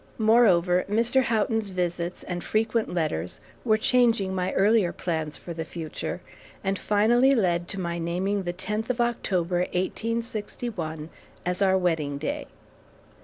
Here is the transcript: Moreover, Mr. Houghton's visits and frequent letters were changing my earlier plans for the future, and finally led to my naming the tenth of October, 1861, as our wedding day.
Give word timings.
Moreover, 0.17 0.83
Mr. 0.89 1.25
Houghton's 1.25 1.69
visits 1.69 2.23
and 2.23 2.43
frequent 2.43 2.91
letters 2.91 3.39
were 3.63 3.77
changing 3.77 4.33
my 4.33 4.51
earlier 4.53 4.91
plans 4.91 5.37
for 5.37 5.53
the 5.53 5.63
future, 5.63 6.21
and 6.63 6.79
finally 6.79 7.35
led 7.35 7.67
to 7.67 7.79
my 7.79 7.99
naming 7.99 8.41
the 8.41 8.51
tenth 8.51 8.89
of 8.89 8.99
October, 8.99 9.57
1861, 9.59 11.11
as 11.45 11.61
our 11.61 11.77
wedding 11.77 12.17
day. 12.17 12.47